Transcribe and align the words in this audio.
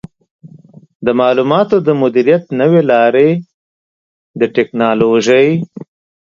د 1.05 1.07
معلوماتو 1.19 1.75
د 1.87 1.89
مدیریت 2.01 2.43
نوې 2.59 2.81
لارې 2.91 3.29
د 4.39 4.41
ټکنالوژۍ 4.55 5.49